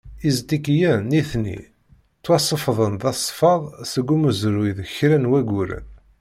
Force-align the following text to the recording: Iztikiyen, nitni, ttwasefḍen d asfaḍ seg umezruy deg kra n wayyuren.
Iztikiyen, 0.29 1.01
nitni, 1.09 1.59
ttwasefḍen 2.17 2.93
d 3.01 3.03
asfaḍ 3.11 3.61
seg 3.91 4.07
umezruy 4.15 4.71
deg 4.77 4.87
kra 4.97 5.17
n 5.19 5.29
wayyuren. 5.31 5.87